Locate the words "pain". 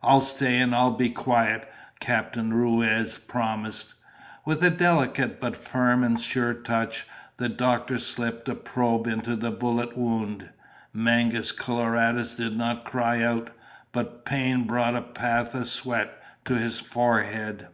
14.24-14.68